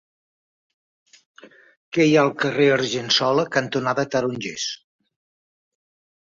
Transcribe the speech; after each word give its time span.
Què 1.43 2.07
hi 2.07 2.17
ha 2.17 2.23
al 2.23 2.33
carrer 2.45 2.67
Argensola 2.79 3.47
cantonada 3.59 4.09
Tarongers? 4.17 4.69